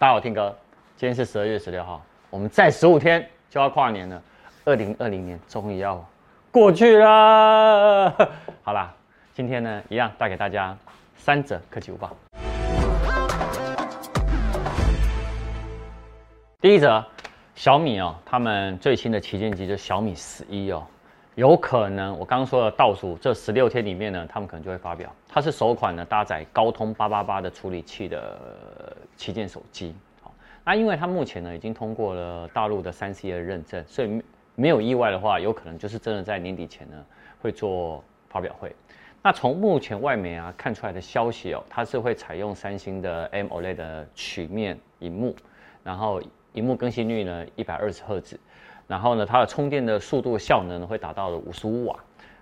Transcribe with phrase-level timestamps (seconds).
[0.00, 0.56] 大家好，听哥，
[0.96, 4.22] 今天是十二月十六号，我们再十五天就要跨年了，
[4.64, 6.02] 二零二零年终于要
[6.50, 8.10] 过去了。
[8.64, 8.94] 好啦，
[9.34, 10.74] 今天呢，一样带给大家
[11.16, 12.16] 三则科技午报。
[16.62, 17.04] 第一则，
[17.54, 20.82] 小米哦，他们最新的旗舰机就小米十一哦。
[21.36, 25.14] 有可能我刚刚说的倒数这十六天里面呢，他们可能就会发表。
[25.28, 29.94] 它是首款呢搭载高通八八八的处理器的旗舰手机。
[30.20, 34.22] 好，那因为它目前呢已经通过了大陆的三 C 的认证，所以
[34.56, 36.96] 没有意外的话，有可能就是真的在年底前呢
[37.40, 38.74] 会做发表会。
[39.22, 45.34] 那从目前外媒啊看出来的消息哦，它是会采用三星的 AMOLED 的曲面荧幕，
[45.84, 46.20] 然后
[46.54, 48.38] 荧幕更新率呢一百二十赫兹。
[48.90, 51.96] 然后呢，它的充电的速度效能会达到了五十五瓦，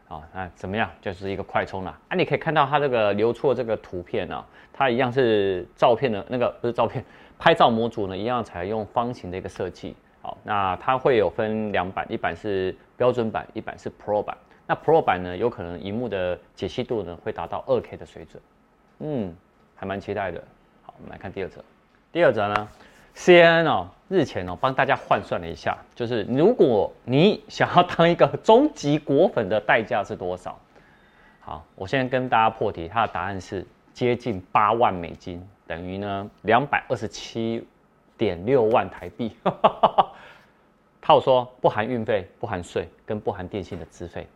[0.08, 0.90] 啊，那怎么样？
[0.98, 1.98] 就是一个快充啦。
[2.08, 7.04] 啊，你可以看到它这个流出的这个图片呢，它一样是照片的那个不是照片，
[7.38, 9.94] 拍照模组呢一样采用方形的一个设计。
[10.22, 14.34] 好，那它会有分两版，一版是标准版，一版是 Pro 版。
[14.66, 18.42] 那 Pro 版呢，有可能荧幕的解析度呢会达到二 K 的水准。
[19.00, 19.36] 嗯，
[19.76, 20.42] 还蛮期待的。
[20.80, 21.62] 好，我们来看第二则。
[22.10, 22.68] 第二则呢
[23.18, 30.58] ？CNN 哦，日前哦帮大家换算了一下，就是如果你想要当一个终极果粉的代价是多少？
[31.40, 37.66] 好，我现在跟大家破题，它的答案是接近八万美金，等于呢两百二十七
[38.16, 39.34] 点六万台币。
[41.02, 44.26] 套说不含运费、不含税跟不含电信的资费。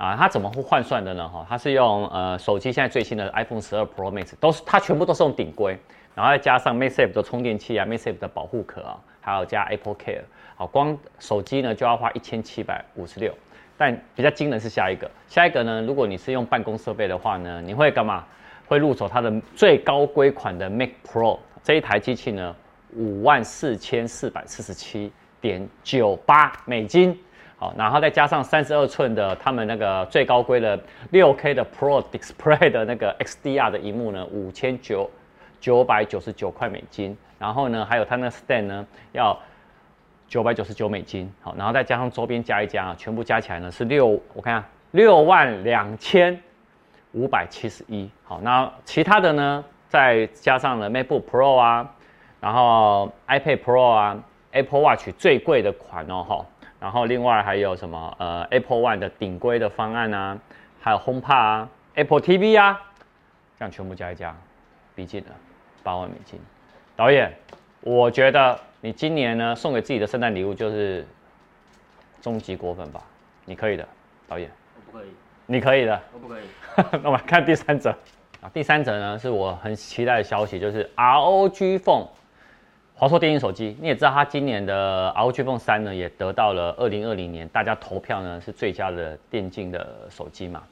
[0.00, 1.28] 啊，它怎么会换算的呢？
[1.28, 5.78] 哈，它是用呃手机现在最新的 iPhone 十二 Pro Max，都是它全部都是用顶规。
[6.14, 10.22] 然后再加上 MagSafe 的充电器啊，MagSafe 的保护壳啊，还有加 Apple Care，
[10.56, 13.30] 好，光手机呢就要花一千七百五十六。
[13.76, 18.24] 但比较惊人是下一个，下一个呢，如果你是用办公设备的话呢，你会干嘛？
[18.66, 22.56] 会入手它的最高规款的 Mac Pro 这一台机器呢，
[22.94, 25.12] 五万四千四百四十七
[25.42, 27.18] 点九八美金。
[27.60, 30.76] 好，然后再加上三十二寸的他们那个最高规的
[31.12, 35.08] 六 K 的 Pro Display 的那个 XDR 的萤幕呢，五千九。
[35.60, 39.38] 九百九十九块美金，然后呢，还有它那个 stand 呢，要
[40.26, 46.40] 九百九十九美金，好，然后再加上周边加一加啊，全部加起来呢是六，我看下六万两千
[47.12, 51.94] 五百七十一，好，那其他的呢，再加上了 MacBook Pro 啊，
[52.40, 54.18] 然后 iPad Pro 啊
[54.52, 56.46] ，Apple Watch 最贵的款哦，哈，
[56.80, 60.38] 然后另外还有什么呃 Apple One 的顶规的方案啊，
[60.80, 62.80] 还有 HomePod 啊，Apple TV 啊，
[63.58, 64.34] 这样全部加一加，
[64.94, 65.30] 逼近了。
[65.82, 66.38] 八万美金，
[66.96, 67.32] 导演，
[67.80, 71.06] 我觉得你今年呢送给自己的圣诞礼物就是
[72.20, 73.00] 终极果粉吧？
[73.46, 73.88] 你可以的，
[74.28, 74.50] 导演。
[74.76, 75.08] 我不可以。
[75.46, 76.00] 你可以的。
[76.12, 76.42] 我不可以。
[77.02, 77.90] 那我们看第三则
[78.42, 82.08] 啊，第三则呢是我很期待的消息，就是 ROG Phone
[83.00, 83.74] 华硕电竞手机。
[83.80, 90.62] 你也知道，它今年的 ROG Phone 三呢也得到了二零二零年大家投票呢是最佳的电竞的手机嘛。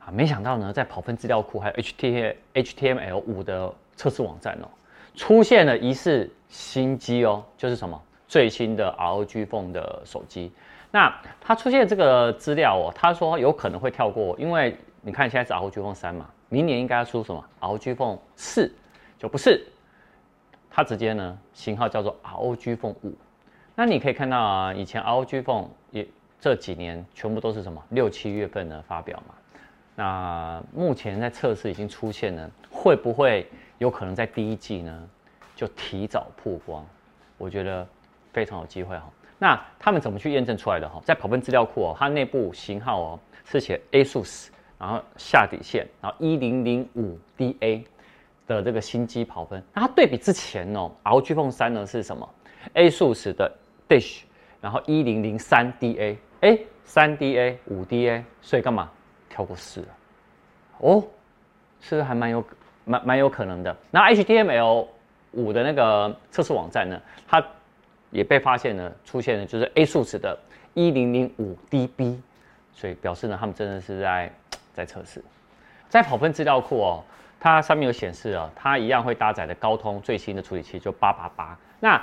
[0.00, 3.72] 啊，没想到呢在跑分资料库还有 HT HTML 五的。
[3.96, 4.66] 测试网站哦，
[5.14, 10.50] 出现了疑似新机哦，就是什么最新的 ROG Phone 的手机。
[10.90, 18.72] 那它出现这个资料哦，他说有可能会跳过，因为你看现在是 ROG Phone 三嘛，明年应该要出什么 ROG Phone 四，
[19.18, 19.66] 就不是。
[20.70, 23.14] 它直接呢型号叫做 ROG Phone 五。
[23.74, 26.06] 那你可以看到啊，以前 ROG Phone 也
[26.40, 29.34] 这几年全部都是什么六七月份的发表嘛。
[29.96, 33.46] 那目前在测试已经出现了，会不会？
[33.78, 35.08] 有可能在第一季呢，
[35.56, 36.86] 就提早曝光，
[37.38, 37.86] 我觉得
[38.30, 39.10] 非常有机会哈。
[39.38, 41.00] 那他们怎么去验证出来的哈？
[41.02, 44.48] 在跑分资料库哦，它内部型号哦是写 ASUS，
[44.78, 47.82] 然后下底线，然后一零零五 DA
[48.56, 49.62] 的这个新机跑分。
[49.72, 52.28] 那它对比之前哦，ROG Phone 三呢是什么
[52.74, 53.50] ？ASUS 的
[53.88, 54.22] Dish，
[54.60, 58.90] 然后一零零三 DA，哎，三 DA 五 DA，所以干嘛
[59.28, 59.88] 跳过四了？
[60.78, 61.04] 哦，
[61.80, 62.44] 是不是还蛮有？
[62.86, 63.76] 蛮蛮有可能的。
[63.90, 64.86] 那 HTML
[65.32, 67.44] 五的那个测试网站呢，它
[68.10, 70.36] 也被发现了出现了，就是 ASUS 的
[70.74, 72.18] 一零零五 DB，
[72.72, 74.32] 所以表示呢，他们真的是在
[74.72, 75.22] 在测试。
[75.88, 77.04] 在跑分资料库哦，
[77.40, 81.58] 它上面有显示啊，它一样会搭载的高通最新的处理器就八八八。
[81.80, 82.00] 那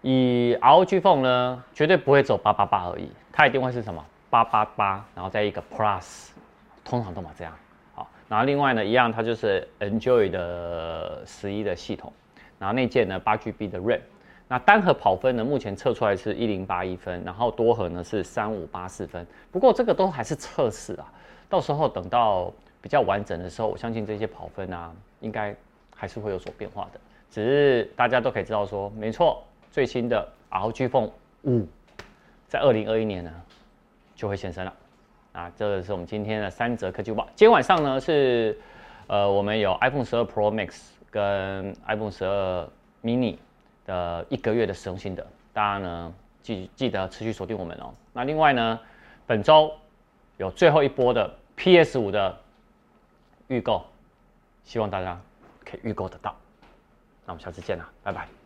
[0.00, 6.28] 以 ROG Phone 呢，绝对不会走八八八而已，它一定会是什么八八八，然后再一个 Plus，
[6.84, 7.52] 通常都嘛这样。
[7.94, 12.12] 好然后另外呢，一样它就是 Enjoy 的十一的系统，
[12.58, 14.00] 然后内建呢八 GB 的 RAM，
[14.46, 19.26] 那单核跑分呢目前测出来是一零八一分，然后多核呢是三五八四分。
[19.50, 21.12] 不过这个都还是测试啊，
[21.48, 25.54] 到时候等到比较完整的时候，我相信这些跑分啊应该
[25.94, 27.00] 还是会有所变化的。
[27.30, 31.10] 只是大家都可以知道说，没错，最新的 ROG Phone
[31.42, 31.66] 五
[32.48, 33.32] 在二零二一年呢
[34.14, 34.72] 就会现身了。
[35.32, 37.24] 啊，这个是我们今天的三则科技报。
[37.34, 38.58] 今天晚上呢是
[39.06, 40.80] 呃，我们有 iPhone 十二 Pro Max
[41.10, 42.66] 跟 iPhone 十二
[43.02, 43.36] Mini
[43.84, 47.92] 的一个月的使用心得，大家呢记记得持续锁定我们哦。
[48.14, 48.80] 那另外呢，
[49.26, 49.70] 本周
[50.38, 52.34] 有最后一波的 PS 五的
[53.48, 53.84] 预购，
[54.64, 55.20] 希望大家
[55.64, 56.34] 可以预购得到。
[57.24, 58.45] 那我们下次见啦，拜拜。